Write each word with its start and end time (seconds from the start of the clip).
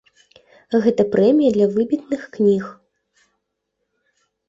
Гэта 0.85 1.05
прэмія 1.17 1.51
для 1.59 1.67
выбітных 1.77 2.21
кніг. 2.39 2.63